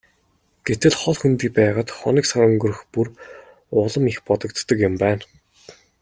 Гэтэл 0.67 0.95
хол 1.01 1.15
хөндий 1.21 1.51
байгаад 1.57 1.89
хоног 1.99 2.25
сар 2.27 2.43
өнгөрөх 2.49 2.81
бүр 2.93 3.07
улам 3.81 4.05
их 4.11 4.17
бодогддог 4.27 4.77
юм 4.87 4.95
байна. 5.03 5.23